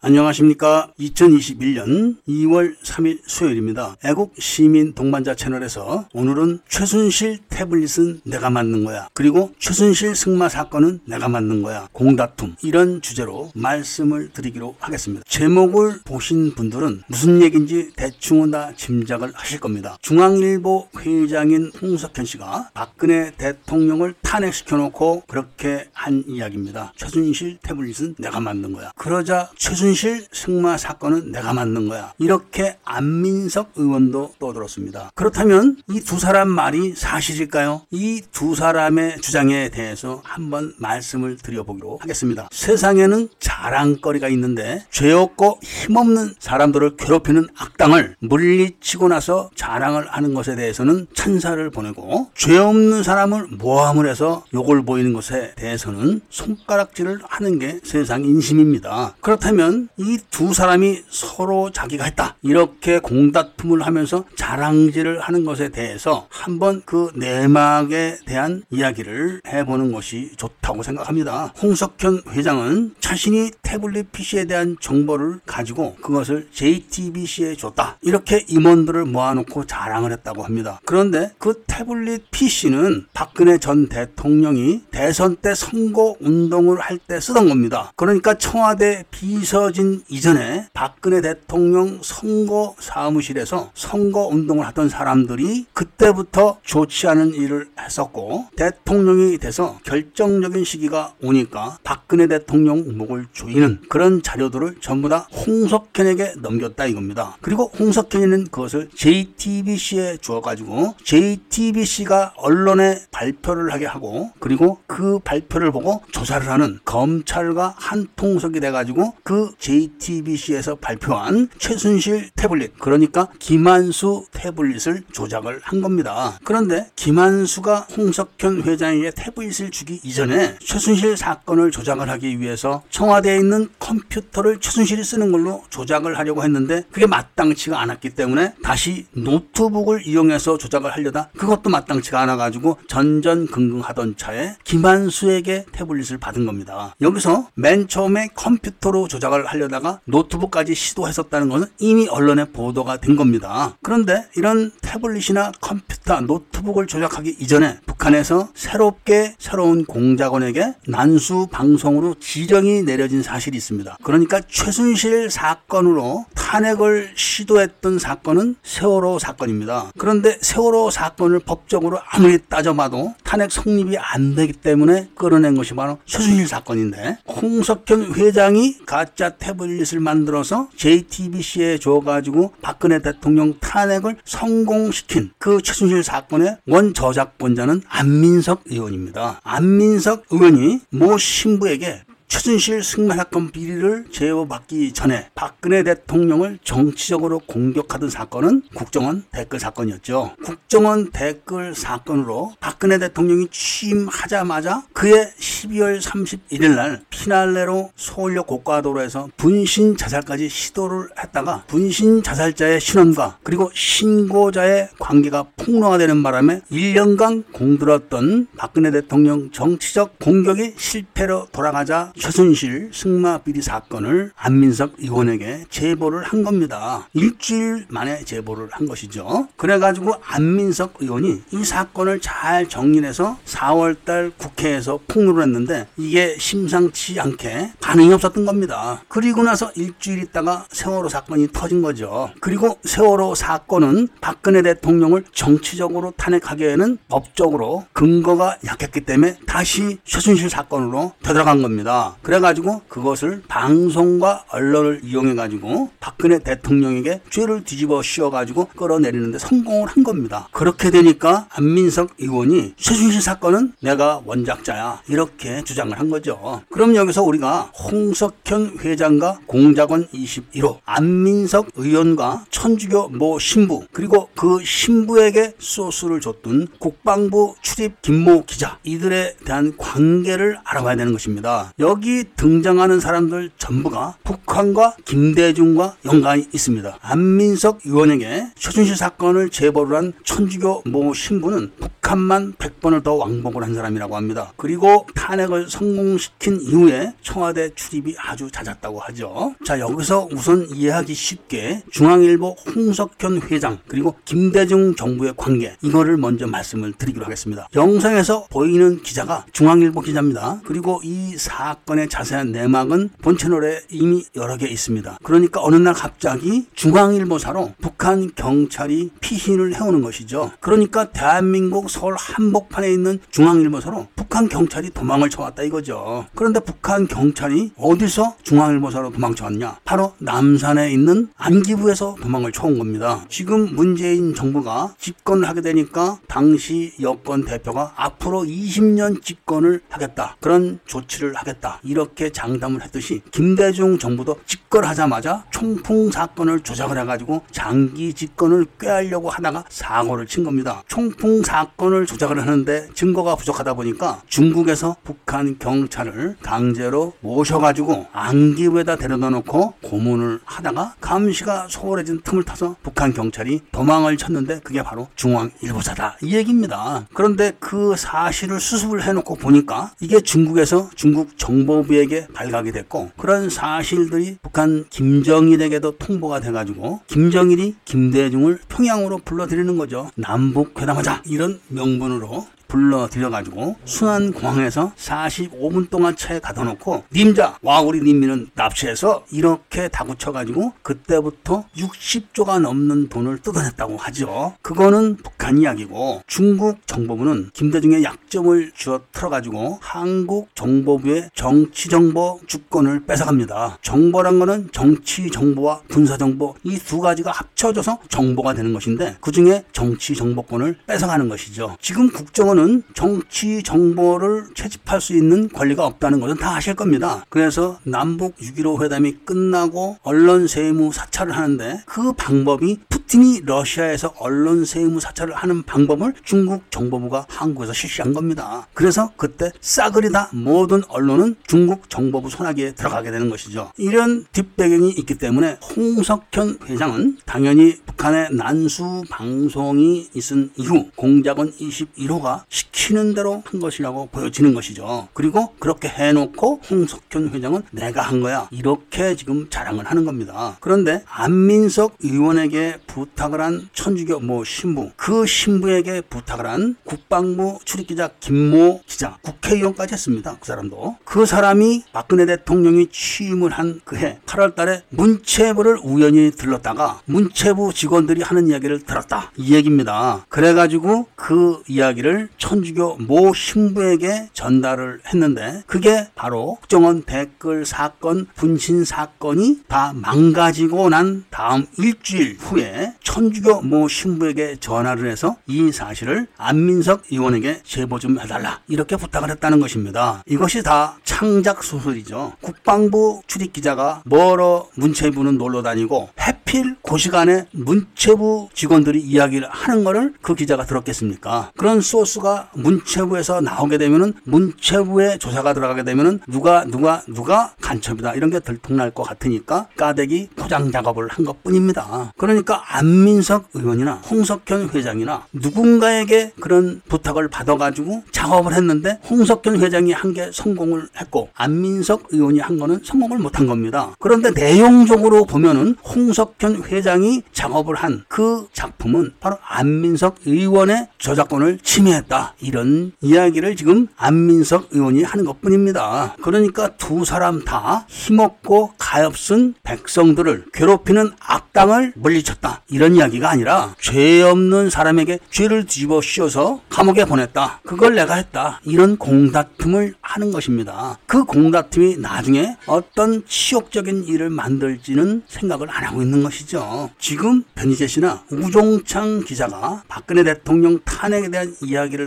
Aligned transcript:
안녕하십니까. 0.00 0.92
2021년 1.00 2.18
2월 2.28 2.78
3일 2.84 3.18
수요일입니다. 3.26 3.96
애국 4.04 4.32
시민 4.38 4.94
동반자 4.94 5.34
채널에서 5.34 6.06
오늘은 6.14 6.60
최순실 6.68 7.38
태블릿은 7.48 8.20
내가 8.22 8.48
만든 8.48 8.84
거야. 8.84 9.08
그리고 9.12 9.50
최순실 9.58 10.14
승마 10.14 10.50
사건은 10.50 11.00
내가 11.04 11.28
만든 11.28 11.64
거야. 11.64 11.88
공다툼. 11.90 12.54
이런 12.62 13.02
주제로 13.02 13.50
말씀을 13.56 14.30
드리기로 14.32 14.76
하겠습니다. 14.78 15.24
제목을 15.26 16.02
보신 16.04 16.54
분들은 16.54 17.02
무슨 17.08 17.42
얘기인지 17.42 17.90
대충은 17.96 18.52
다 18.52 18.70
짐작을 18.76 19.32
하실 19.34 19.58
겁니다. 19.58 19.98
중앙일보 20.00 20.90
회장인 21.00 21.72
홍석현 21.82 22.24
씨가 22.24 22.70
박근혜 22.72 23.32
대통령을 23.36 24.14
탄핵시켜 24.22 24.76
놓고 24.76 25.24
그렇게 25.26 25.88
한 25.92 26.22
이야기입니다. 26.28 26.92
최순실 26.94 27.58
태블릿은 27.62 28.14
내가 28.18 28.38
만든 28.38 28.72
거야. 28.72 28.92
그러자 28.94 29.50
최순 29.56 29.87
실 29.94 30.08
최순실 30.08 30.26
승마 30.32 30.76
사건은 30.76 31.32
내가 31.32 31.52
만든 31.52 31.88
거야. 31.88 32.12
이렇게 32.18 32.76
안민석 32.84 33.72
의원도 33.76 34.34
떠들었습니다. 34.38 35.10
그렇다면 35.14 35.76
이 35.90 36.00
두 36.00 36.18
사람 36.18 36.48
말이 36.48 36.94
사실일까요? 36.94 37.82
이 37.90 38.22
두 38.32 38.54
사람의 38.54 39.20
주장에 39.20 39.68
대해서 39.68 40.20
한번 40.24 40.74
말씀을 40.78 41.36
드려보기로 41.36 41.98
하겠습니다. 42.00 42.48
세상에는 42.50 43.28
자랑거리가 43.40 44.28
있는데 44.28 44.84
죄 44.90 45.12
없고 45.12 45.58
힘없는 45.62 46.34
사람들을 46.38 46.96
괴롭히는 46.96 47.48
악당을 47.58 48.16
물리치고 48.20 49.08
나서 49.08 49.50
자랑을 49.54 50.06
하는 50.08 50.34
것에 50.34 50.56
대해서는 50.56 51.06
찬사를 51.14 51.70
보내고 51.70 52.30
죄 52.34 52.56
없는 52.56 53.02
사람을 53.02 53.48
모함을 53.58 54.08
해서 54.08 54.44
욕을 54.54 54.84
보이는 54.84 55.12
것에 55.12 55.52
대해서는 55.56 56.20
손가락질을 56.30 57.20
하는 57.28 57.58
게 57.58 57.80
세상 57.84 58.24
인심입니다. 58.24 59.14
그렇다면 59.20 59.77
이 59.98 60.18
두 60.30 60.54
사람이 60.54 61.02
서로 61.08 61.70
자기가 61.72 62.04
했다. 62.04 62.36
이렇게 62.42 62.98
공다툼을 62.98 63.84
하면서 63.86 64.24
자랑질을 64.36 65.20
하는 65.20 65.44
것에 65.44 65.68
대해서 65.70 66.26
한번 66.30 66.82
그 66.84 67.10
내막에 67.16 68.18
대한 68.24 68.62
이야기를 68.70 69.42
해보는 69.46 69.90
것이 69.92 70.30
좋다고 70.36 70.82
생각합니다. 70.82 71.52
홍석현 71.60 72.22
회장은 72.30 72.94
자신이 73.00 73.50
태블릿 73.62 74.12
PC에 74.12 74.44
대한 74.44 74.76
정보를 74.80 75.40
가지고 75.44 75.96
그것을 75.96 76.48
JTBC에 76.52 77.56
줬다. 77.56 77.98
이렇게 78.02 78.44
임원들을 78.48 79.04
모아놓고 79.06 79.66
자랑을 79.66 80.12
했다고 80.12 80.44
합니다. 80.44 80.80
그런데 80.84 81.32
그 81.38 81.64
태블릿 81.66 82.30
PC는 82.30 83.06
박근혜 83.12 83.58
전 83.58 83.88
대통령이 83.88 84.82
대선 84.90 85.36
때 85.36 85.54
선거 85.54 86.14
운동을 86.20 86.78
할 86.80 86.98
때 87.08 87.20
쓰던 87.20 87.48
겁니다. 87.48 87.92
그러니까 87.96 88.34
청와대 88.34 89.04
비서 89.10 89.67
만들어진 89.68 90.02
이전에 90.08 90.68
박근혜 90.72 91.20
대통령 91.20 92.00
선거 92.02 92.74
사무실에서 92.78 93.70
선거 93.74 94.26
운동을 94.26 94.66
하던 94.68 94.88
사람들이 94.88 95.66
그때부터 95.72 96.58
좋지 96.62 97.06
않은 97.08 97.34
일을 97.34 97.68
했었고 97.78 98.46
대통령이 98.56 99.38
돼서 99.38 99.78
결정적인 99.84 100.64
시기가 100.64 101.14
오니까 101.22 101.78
박근혜 101.84 102.26
대통령 102.26 102.96
목을 102.96 103.26
조이는 103.32 103.82
그런 103.88 104.22
자료들을 104.22 104.76
전부 104.80 105.08
다 105.08 105.28
홍석현에게 105.46 106.34
넘겼다 106.38 106.86
이겁니다. 106.86 107.36
그리고 107.40 107.70
홍석현이는 107.78 108.48
그것을 108.50 108.88
JTBC에 108.94 110.18
주어가지고 110.18 110.94
JTBC가 111.04 112.34
언론에 112.36 113.02
발표를 113.10 113.72
하게 113.72 113.86
하고 113.86 114.30
그리고 114.40 114.78
그 114.86 115.18
발표를 115.20 115.72
보고 115.72 116.02
조사를 116.10 116.48
하는 116.48 116.78
검찰과 116.84 117.74
한 117.76 118.06
통속이 118.16 118.60
돼가지고 118.60 119.14
그 119.22 119.50
JTBC에서 119.58 120.76
발표한 120.76 121.48
최순실 121.58 122.30
태블릿 122.36 122.78
그러니까 122.78 123.28
김한수 123.38 124.26
태블릿을 124.32 125.04
조작을 125.12 125.60
한 125.62 125.80
겁니다. 125.80 126.38
그런데 126.44 126.88
김한수가 126.96 127.88
홍석현 127.96 128.62
회장에게 128.62 129.10
태블릿을 129.10 129.70
주기 129.70 130.00
이전에 130.02 130.56
최순실 130.60 131.16
사건을 131.16 131.70
조작을 131.70 132.08
하기 132.10 132.40
위해서 132.40 132.82
청와대에 132.90 133.36
있는 133.36 133.68
컴퓨터를 133.78 134.60
최순실이 134.60 135.02
쓰는 135.04 135.32
걸로 135.32 135.62
조작을 135.70 136.18
하려고 136.18 136.44
했는데 136.44 136.84
그게 136.92 137.06
마땅치가 137.06 137.80
않았기 137.80 138.10
때문에 138.10 138.54
다시 138.62 139.06
노트북을 139.12 140.06
이용해서 140.06 140.58
조작을 140.58 140.92
하려다 140.92 141.30
그것도 141.36 141.70
마땅치가 141.70 142.20
않아 142.20 142.36
가지고 142.36 142.78
전전긍긍하던 142.88 144.16
차에 144.16 144.56
김한수에게 144.64 145.66
태블릿을 145.72 146.18
받은 146.18 146.46
겁니다. 146.46 146.94
여기서 147.00 147.48
맨 147.54 147.88
처음에 147.88 148.28
컴퓨터로 148.34 149.08
조작을 149.08 149.47
하려다가 149.48 150.00
노트북까지 150.04 150.74
시도했었다는 150.74 151.48
것은 151.48 151.66
이미 151.78 152.08
언론에 152.08 152.44
보도가 152.46 152.98
된 152.98 153.16
겁니다. 153.16 153.76
그런데 153.82 154.26
이런 154.36 154.70
태블릿이나 154.82 155.52
컴퓨터, 155.60 156.20
노트북을 156.20 156.86
조작하기 156.86 157.36
이전에 157.40 157.78
북한에서 157.86 158.48
새롭게 158.54 159.34
새로운 159.38 159.84
공작원에게 159.84 160.74
난수 160.86 161.48
방송으로 161.50 162.14
지령이 162.20 162.82
내려진 162.82 163.22
사실이 163.22 163.56
있습니다. 163.56 163.98
그러니까 164.02 164.40
최순실 164.40 165.30
사건으로 165.30 166.26
탄핵을 166.48 167.10
시도했던 167.14 167.98
사건은 167.98 168.56
세월호 168.62 169.18
사건입니다. 169.18 169.92
그런데 169.98 170.38
세월호 170.40 170.90
사건을 170.90 171.40
법적으로 171.40 171.98
아무리 172.08 172.38
따져봐도 172.38 173.14
탄핵 173.22 173.52
성립이 173.52 173.98
안 173.98 174.34
되기 174.34 174.54
때문에 174.54 175.10
끌어낸 175.14 175.54
것이 175.54 175.74
바로 175.74 175.98
최순실 176.06 176.48
사건인데 176.48 177.18
홍석현 177.28 178.14
회장이 178.14 178.78
가짜 178.86 179.28
태블릿을 179.28 180.00
만들어서 180.00 180.70
JTBC에 180.74 181.76
줘가지고 181.76 182.54
박근혜 182.62 183.00
대통령 183.00 183.58
탄핵을 183.60 184.16
성공시킨 184.24 185.32
그 185.36 185.60
최순실 185.60 186.02
사건의 186.02 186.56
원 186.66 186.94
저작권자는 186.94 187.82
안민석 187.88 188.62
의원입니다. 188.64 189.42
안민석 189.44 190.24
의원이 190.30 190.80
모 190.92 191.18
신부에게 191.18 192.04
최순실 192.38 192.84
승마 192.84 193.16
사건 193.16 193.50
비리를 193.50 194.04
제어받기 194.12 194.92
전에 194.92 195.28
박근혜 195.34 195.82
대통령을 195.82 196.60
정치적으로 196.62 197.40
공격하던 197.40 198.10
사건은 198.10 198.62
국정원 198.74 199.24
댓글 199.32 199.58
사건이었죠. 199.58 200.36
국정원 200.44 201.10
댓글 201.10 201.74
사건으로 201.74 202.52
박근혜 202.60 202.98
대통령이 202.98 203.48
취임하자마자 203.50 204.84
그해 204.92 205.32
12월 205.36 206.00
31일 206.00 206.76
날 206.76 207.02
피날레로 207.10 207.90
서울역 207.96 208.46
고가도로에서 208.46 209.30
분신 209.36 209.96
자살까지 209.96 210.48
시도를 210.48 211.08
했다가 211.18 211.64
분신 211.66 212.22
자살자의 212.22 212.80
신원과 212.80 213.38
그리고 213.42 213.68
신고자의 213.74 214.90
관계가 215.00 215.46
폭로화되는 215.56 216.22
바람에 216.22 216.60
1년간 216.70 217.52
공들었던 217.52 218.46
박근혜 218.56 218.92
대통령 218.92 219.50
정치적 219.50 220.20
공격이 220.20 220.74
실패로 220.76 221.48
돌아가자 221.50 222.12
최순실 222.28 222.90
승마 222.92 223.38
비리 223.38 223.62
사건을 223.62 224.32
안민석 224.36 224.96
의원에게 224.98 225.64
제보를 225.70 226.24
한 226.24 226.42
겁니다. 226.42 227.08
일주일 227.14 227.86
만에 227.88 228.22
제보를 228.22 228.68
한 228.70 228.86
것이죠. 228.86 229.48
그래가지고 229.56 230.14
안민석 230.26 230.96
의원이 231.00 231.40
이 231.52 231.64
사건을 231.64 232.20
잘 232.20 232.68
정리해서 232.68 233.38
4월달 233.46 234.32
국회에서 234.36 235.00
폭로를 235.08 235.44
했는데 235.44 235.86
이게 235.96 236.36
심상치 236.38 237.18
않게 237.18 237.72
반응이 237.80 238.12
없었던 238.12 238.44
겁니다. 238.44 239.02
그리고 239.08 239.42
나서 239.42 239.72
일주일 239.74 240.18
있다가 240.24 240.66
세월호 240.70 241.08
사건이 241.08 241.48
터진 241.54 241.80
거죠. 241.80 242.28
그리고 242.42 242.78
세월호 242.84 243.36
사건은 243.36 244.08
박근혜 244.20 244.60
대통령을 244.60 245.24
정치적으로 245.32 246.12
탄핵하기에는 246.18 246.98
법적으로 247.08 247.86
근거가 247.94 248.58
약했기 248.66 249.00
때문에 249.00 249.38
다시 249.46 249.96
최순실 250.04 250.50
사건으로 250.50 251.14
되돌아간 251.22 251.62
겁니다. 251.62 252.17
그래가지고 252.28 252.82
그것을 252.88 253.42
방송과 253.48 254.44
언론을 254.50 255.00
이용해가지고 255.02 255.92
박근혜 255.98 256.38
대통령에게 256.38 257.22
죄를 257.30 257.64
뒤집어 257.64 258.02
씌워가지고 258.02 258.66
끌어내리는데 258.76 259.38
성공을 259.38 259.88
한 259.88 260.04
겁니다. 260.04 260.46
그렇게 260.52 260.90
되니까 260.90 261.48
안민석 261.48 262.10
의원이 262.18 262.74
최순실 262.76 263.22
사건은 263.22 263.72
내가 263.80 264.20
원작자야 264.26 265.00
이렇게 265.08 265.64
주장을 265.64 265.98
한 265.98 266.10
거죠. 266.10 266.60
그럼 266.70 266.96
여기서 266.96 267.22
우리가 267.22 267.72
홍석현 267.82 268.80
회장과 268.80 269.38
공작원 269.46 270.06
21호 270.08 270.80
안민석 270.84 271.68
의원과 271.76 272.44
천주교 272.50 273.08
모 273.08 273.38
신부 273.38 273.86
그리고 273.90 274.28
그 274.34 274.62
신부에게 274.62 275.54
소스를 275.58 276.20
줬던 276.20 276.68
국방부 276.78 277.54
출입 277.62 278.02
김모 278.02 278.44
기자 278.44 278.78
이들에 278.84 279.36
대한 279.46 279.74
관계를 279.78 280.58
알아봐야 280.62 280.96
되는 280.96 281.12
것입니다. 281.12 281.72
여기 281.78 282.17
등장하는 282.36 283.00
사람들 283.00 283.50
전부가 283.58 284.16
북한과 284.24 284.96
김대중과 285.04 285.96
연관이 286.06 286.46
있습니다. 286.52 286.98
안민석 287.00 287.80
의원에게 287.84 288.48
최순실 288.56 288.96
사건을 288.96 289.50
제보를 289.50 289.96
한 289.96 290.12
천주교 290.24 290.82
모 290.86 291.14
신부는 291.14 291.72
북한 291.78 291.98
북한만 292.08 292.54
100번을 292.54 293.04
더 293.04 293.14
왕복을 293.14 293.62
한 293.62 293.74
사람이라고 293.74 294.16
합니다. 294.16 294.52
그리고 294.56 295.06
탄핵을 295.14 295.68
성공시킨 295.68 296.60
이후에 296.62 297.12
청와대 297.20 297.68
출입이 297.74 298.16
아주 298.18 298.50
잦았다고 298.50 298.98
하죠. 299.00 299.54
자, 299.64 299.78
여기서 299.78 300.28
우선 300.32 300.66
이해하기 300.70 301.12
쉽게 301.12 301.82
중앙일보 301.90 302.56
홍석현 302.74 303.42
회장 303.50 303.78
그리고 303.86 304.16
김대중 304.24 304.94
정부의 304.94 305.34
관계 305.36 305.76
이거를 305.82 306.16
먼저 306.16 306.46
말씀을 306.46 306.94
드리기로 306.94 307.26
하겠습니다. 307.26 307.68
영상에서 307.74 308.46
보이는 308.48 309.02
기자가 309.02 309.44
중앙일보 309.52 310.00
기자입니다. 310.00 310.62
그리고 310.64 311.02
이 311.04 311.36
사건 311.36 311.97
의 311.98 312.08
자세한 312.08 312.52
내막은 312.52 313.10
본 313.20 313.36
채널에 313.36 313.80
이미 313.90 314.24
여러 314.36 314.56
개 314.56 314.66
있습니다. 314.66 315.18
그러니까 315.22 315.60
어느 315.62 315.76
날 315.76 315.94
갑자기 315.94 316.66
중앙일보사로 316.74 317.74
북한 317.80 318.30
경찰이 318.34 319.10
피신을 319.20 319.74
해오는 319.74 320.02
것이죠. 320.02 320.52
그러니까 320.60 321.10
대한민국 321.10 321.90
서울 321.90 322.14
한복판에 322.16 322.90
있는 322.92 323.18
중앙일보사로 323.30 324.06
북한 324.14 324.48
경찰이 324.48 324.90
도망을 324.90 325.30
쳐왔다 325.30 325.62
이거죠. 325.64 326.26
그런데 326.34 326.60
북한 326.60 327.08
경찰이 327.08 327.72
어디서 327.76 328.36
중앙일보사로 328.42 329.10
도망쳐왔냐? 329.12 329.80
바로 329.84 330.14
남산에 330.18 330.92
있는 330.92 331.28
안기부에서 331.36 332.16
도망을 332.20 332.52
쳐온 332.52 332.78
겁니다. 332.78 333.24
지금 333.28 333.74
문재인 333.74 334.34
정부가 334.34 334.94
집권을 334.98 335.48
하게 335.48 335.62
되니까 335.62 336.18
당시 336.28 336.92
여권 337.00 337.44
대표가 337.44 337.92
앞으로 337.96 338.42
20년 338.42 339.22
집권을 339.22 339.80
하겠다. 339.88 340.36
그런 340.40 340.78
조치를 340.86 341.34
하겠다. 341.34 341.80
이렇게 341.88 342.30
장담을 342.30 342.82
했듯이 342.82 343.22
김대중 343.30 343.98
정부도 343.98 344.38
집권하자마자 344.46 345.44
총풍 345.50 346.10
사건을 346.10 346.60
조작을 346.60 346.98
해가지고 346.98 347.42
장기 347.50 348.12
집권을 348.12 348.66
꾀하려고 348.78 349.30
하다가 349.30 349.64
사고를 349.68 350.26
친 350.26 350.44
겁니다. 350.44 350.82
총풍 350.86 351.42
사건을 351.42 352.06
조작을 352.06 352.40
하는데 352.40 352.88
증거가 352.94 353.34
부족하다 353.34 353.74
보니까 353.74 354.22
중국에서 354.28 354.96
북한 355.02 355.58
경찰을 355.58 356.36
강제로 356.42 357.14
모셔가지고 357.20 358.06
안기부에다 358.12 358.96
데려다 358.96 359.30
놓고 359.30 359.74
고문을 359.82 360.40
하다가 360.44 360.96
감시가 361.00 361.68
소홀해진 361.68 362.20
틈을 362.22 362.42
타서 362.44 362.76
북한 362.82 363.14
경찰이 363.14 363.60
도망을 363.72 364.16
쳤는데 364.16 364.60
그게 364.60 364.82
바로 364.82 365.08
중앙일보사다 365.16 366.18
이 366.22 366.34
얘기입니다. 366.34 367.06
그런데 367.14 367.52
그 367.58 367.94
사실을 367.96 368.60
수습을 368.60 369.02
해놓고 369.02 369.36
보니까 369.36 369.92
이게 370.00 370.20
중국에서 370.20 370.90
중국 370.94 371.38
정보 371.38 371.77
부에게 371.82 372.26
발각이 372.32 372.72
됐고 372.72 373.10
그런 373.16 373.50
사실들이 373.50 374.38
북한 374.42 374.84
김정일에게도 374.90 375.98
통보가 375.98 376.40
돼가지고 376.40 377.00
김정일이 377.06 377.76
김대중을 377.84 378.58
평양으로 378.68 379.18
불러들이는 379.24 379.76
거죠. 379.76 380.10
남북 380.14 380.80
회담하자 380.80 381.22
이런 381.26 381.60
명분으로 381.68 382.46
불러 382.68 383.08
들여가지고 383.08 383.76
순안공항에서 383.84 384.92
45분 384.96 385.90
동안 385.90 386.16
차에 386.16 386.40
가둬 386.40 386.64
놓고 386.64 387.04
님자 387.12 387.58
와 387.62 387.80
우리 387.80 388.00
님미는 388.00 388.50
납치해서 388.54 389.24
이렇게 389.30 389.88
다구쳐가지고 389.88 390.72
그때부터 390.82 391.64
60조가 391.76 392.60
넘는 392.60 393.08
돈을 393.08 393.38
뜯어냈다고 393.38 393.96
하죠. 393.96 394.54
그거는 394.62 395.16
북한 395.16 395.58
이야기고 395.58 396.22
중국 396.26 396.86
정보부는 396.86 397.50
김대중의 397.52 398.02
약점을 398.02 398.72
쥐어 398.76 399.00
틀어가지고 399.12 399.78
한국 399.80 400.54
정보부의 400.54 401.30
정치정보 401.34 402.40
주권을 402.46 403.06
뺏어갑니다. 403.06 403.78
정보란 403.82 404.38
거는 404.38 404.68
정치정보와 404.72 405.82
군사정보 405.88 406.54
이 406.64 406.78
두 406.88 407.00
가지가 407.00 407.30
합쳐져서 407.30 407.98
정보가 408.08 408.54
되는 408.54 408.72
것인데 408.72 409.16
그 409.20 409.30
중에 409.30 409.64
정치정보권을 409.72 410.78
뺏어가는 410.86 411.28
것이죠. 411.28 411.76
지금 411.80 412.10
국정원 412.10 412.57
은 412.58 412.82
정치 412.92 413.62
정보를 413.62 414.48
채집할 414.54 415.00
수 415.00 415.14
있는 415.14 415.48
권리가 415.48 415.86
없다는 415.86 416.18
것은 416.18 416.36
다 416.36 416.56
아실 416.56 416.74
겁니다. 416.74 417.24
그래서 417.28 417.78
남북 417.84 418.36
6.15 418.38 418.82
회담이 418.82 419.18
끝나고 419.24 419.98
언론 420.02 420.48
세무 420.48 420.92
사찰을 420.92 421.36
하는데 421.36 421.82
그 421.86 422.12
방법이 422.14 422.78
푸틴이 422.88 423.42
러시아에서 423.44 424.14
언론 424.18 424.64
세무 424.64 424.98
사찰을 424.98 425.34
하는 425.34 425.62
방법을 425.62 426.14
중국 426.24 426.70
정보부가 426.70 427.26
한국에서 427.28 427.72
실시한 427.72 428.12
겁니다. 428.12 428.66
그래서 428.74 429.12
그때 429.16 429.52
싸그리 429.60 430.10
다 430.10 430.28
모든 430.32 430.82
언론은 430.88 431.36
중국 431.46 431.88
정보부 431.88 432.28
손아귀에 432.28 432.72
들어가게 432.72 433.10
되는 433.10 433.30
것이죠. 433.30 433.70
이런 433.76 434.26
뒷배경이 434.32 434.90
있기 434.90 435.14
때문에 435.16 435.58
홍석현 435.76 436.58
회장은 436.66 437.18
당연히 437.24 437.76
북한의 437.86 438.30
난수 438.32 439.04
방송이 439.08 440.08
있은 440.14 440.50
이후 440.56 440.88
공작원 440.96 441.52
21호가 441.52 442.47
시키는 442.48 443.14
대로 443.14 443.42
한 443.46 443.60
것이라고 443.60 444.08
보여지는 444.12 444.54
것이죠. 444.54 445.08
그리고 445.12 445.54
그렇게 445.58 445.88
해놓고 445.88 446.60
홍석현 446.70 447.30
회장은 447.34 447.62
내가 447.70 448.02
한 448.02 448.20
거야. 448.20 448.48
이렇게 448.50 449.16
지금 449.16 449.48
자랑을 449.50 449.84
하는 449.86 450.04
겁니다. 450.04 450.56
그런데 450.60 451.02
안민석 451.08 451.96
의원에게 452.02 452.78
부탁을 452.86 453.40
한 453.40 453.68
천주교 453.72 454.20
모 454.20 454.44
신부, 454.44 454.90
그 454.96 455.26
신부에게 455.26 456.02
부탁을 456.02 456.46
한 456.46 456.76
국방부 456.84 457.58
출입기자 457.64 458.10
김모 458.20 458.80
기자, 458.86 459.18
국회의원까지 459.22 459.92
했습니다. 459.94 460.36
그 460.40 460.46
사람도. 460.46 460.96
그 461.04 461.26
사람이 461.26 461.84
박근혜 461.92 462.26
대통령이 462.26 462.88
취임을 462.90 463.50
한 463.50 463.80
그 463.84 463.96
해 463.96 464.18
8월 464.26 464.54
달에 464.54 464.82
문체부를 464.90 465.78
우연히 465.82 466.30
들렀다가 466.30 467.00
문체부 467.06 467.72
직원들이 467.74 468.22
하는 468.22 468.48
이야기를 468.48 468.82
들었다. 468.82 469.30
이 469.36 469.54
얘기입니다. 469.54 470.24
그래가지고 470.28 471.06
그 471.16 471.62
이야기를 471.68 472.28
천주교 472.38 472.98
모 473.00 473.34
신부에게 473.34 474.30
전달을 474.32 475.00
했는데 475.12 475.62
그게 475.66 476.08
바로 476.14 476.56
국정원 476.60 477.02
댓글 477.02 477.66
사건, 477.66 478.26
분신 478.34 478.84
사건이 478.84 479.64
다 479.68 479.92
망가지고 479.94 480.88
난 480.88 481.24
다음 481.30 481.66
일주일 481.76 482.36
후에 482.38 482.94
천주교 483.02 483.62
모 483.62 483.88
신부에게 483.88 484.56
전화를 484.60 485.10
해서 485.10 485.36
이 485.46 485.72
사실을 485.72 486.28
안민석 486.36 487.02
의원에게 487.10 487.62
제보 487.64 487.98
좀 487.98 488.18
해달라 488.20 488.60
이렇게 488.68 488.96
부탁을 488.96 489.30
했다는 489.30 489.60
것입니다. 489.60 490.22
이것이 490.26 490.62
다 490.62 490.98
창작 491.04 491.64
소설이죠. 491.64 492.32
국방부 492.40 493.20
출입 493.26 493.52
기자가 493.52 494.02
뭐러 494.04 494.68
문체부는 494.76 495.36
놀러 495.38 495.62
다니고 495.62 496.10
해필 496.20 496.76
그 496.82 496.96
시간에 496.96 497.46
문체부 497.52 498.48
직원들이 498.54 499.00
이야기를 499.00 499.48
하는 499.50 499.84
거를 499.84 500.14
그 500.22 500.34
기자가 500.34 500.64
들었겠습니까? 500.64 501.52
그런 501.56 501.80
소스가 501.80 502.27
문체부에서 502.54 503.40
나오게 503.40 503.78
되면은 503.78 504.14
문체부에 504.24 505.18
조사가 505.18 505.52
들어가게 505.54 505.82
되면은 505.84 506.20
누가 506.26 506.64
누가 506.64 507.02
누가 507.08 507.52
간첩이다 507.60 508.14
이런 508.14 508.30
게 508.30 508.40
들통날 508.40 508.90
것 508.90 509.02
같으니까 509.04 509.68
까대기 509.76 510.28
포장 510.36 510.70
작업을 510.72 511.08
한 511.08 511.24
것뿐입니다. 511.24 512.12
그러니까 512.16 512.62
안민석 512.76 513.48
의원이나 513.54 513.94
홍석현 514.10 514.70
회장이나 514.74 515.24
누군가에게 515.32 516.32
그런 516.40 516.80
부탁을 516.88 517.28
받아가지고 517.28 518.02
작업을 518.10 518.54
했는데 518.54 518.98
홍석현 519.08 519.60
회장이 519.60 519.92
한 519.92 520.08
게 520.08 520.30
성공을 520.32 520.88
했고 520.98 521.28
안민석 521.36 522.04
의원이 522.10 522.38
한 522.40 522.58
거는 522.58 522.80
성공을 522.82 523.18
못한 523.18 523.46
겁니다. 523.46 523.90
그런데 523.98 524.30
내용적으로 524.30 525.24
보면은 525.26 525.76
홍석현 525.84 526.64
회장이 526.64 527.22
작업을 527.32 527.74
한 527.74 528.04
그 528.08 528.46
작품은 528.54 529.12
바로 529.20 529.36
안민석 529.46 530.16
의원의 530.24 530.88
저작권을 530.98 531.58
침해했다. 531.62 532.17
이런 532.40 532.92
이야기를 533.00 533.56
지금 533.56 533.88
안민석 533.96 534.68
의원이 534.70 535.02
하는 535.02 535.24
것 535.24 535.40
뿐입니다. 535.40 536.16
그러니까 536.22 536.68
두 536.76 537.04
사람 537.04 537.44
다 537.44 537.84
힘없고 537.88 538.72
가엾은 538.78 539.54
백성들을 539.62 540.46
괴롭히는 540.52 541.10
악당을 541.20 541.92
물리쳤다. 541.96 542.62
이런 542.68 542.96
이야기가 542.96 543.30
아니라 543.30 543.74
죄 543.80 544.22
없는 544.22 544.70
사람에게 544.70 545.18
죄를 545.30 545.66
뒤집어 545.66 546.00
씌워서 546.00 546.60
감옥에 546.68 547.04
보냈다. 547.04 547.60
그걸 547.64 547.94
내가 547.94 548.14
했다. 548.14 548.60
이런 548.64 548.96
공다툼을 548.96 549.94
하는 550.00 550.32
것입니다. 550.32 550.98
그 551.06 551.24
공다툼이 551.24 551.98
나중에 551.98 552.56
어떤 552.66 553.24
치욕적인 553.26 554.04
일을 554.04 554.30
만들지는 554.30 555.22
생각을 555.26 555.70
안 555.70 555.84
하고 555.84 556.02
있는 556.02 556.22
것이죠. 556.22 556.90
지금 556.98 557.42
변희재 557.54 557.86
씨나 557.86 558.24
우종창 558.30 559.20
기자가 559.20 559.82
박근혜 559.88 560.24
대통령 560.24 560.78
탄핵에 560.84 561.28
대한 561.30 561.54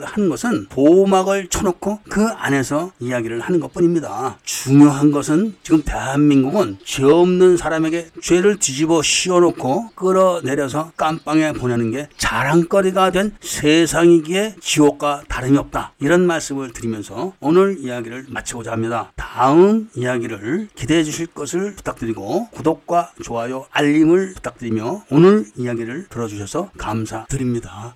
이야기를 0.02 0.06
하는 0.06 0.30
것은 0.30 0.68
보호막을 0.70 1.48
쳐놓고 1.48 2.00
그 2.10 2.26
안에서 2.28 2.92
이야기를 3.00 3.40
하는 3.40 3.60
것 3.60 3.72
뿐입니다. 3.74 4.38
중요한 4.44 5.12
것은 5.12 5.56
지금 5.64 5.84
대한민국은 5.84 6.78
죄 6.84 7.04
없는 7.04 7.58
사람에게 7.58 8.10
죄를 8.22 8.58
뒤집어 8.58 9.02
씌워놓고 9.02 9.92
끌어내려서 9.96 10.92
깜빵에 10.98 11.54
보내는 11.54 11.92
게 11.92 12.10
자랑거리가 12.18 13.12
된 13.12 13.34
세상이기에 13.40 14.56
지옥과 14.60 15.24
다름이 15.28 15.58
없다. 15.58 15.94
이런 16.00 16.26
말씀을 16.26 16.74
드리면서 16.74 17.34
오늘 17.40 17.78
이야기를 17.80 18.26
마치고자 18.30 18.72
합니다. 18.72 19.12
다음 19.16 19.90
이야기를 19.96 20.70
기대해 20.76 21.04
주실 21.04 21.28
것을 21.28 21.76
부탁드리고 21.76 22.50
구독과 22.50 23.14
좋아요, 23.24 23.66
알림을 23.72 24.34
부탁드리며 24.36 25.04
오늘 25.12 25.46
이야기를 25.56 26.08
들어주셔서 26.10 26.72
감사드립니다. 26.78 27.90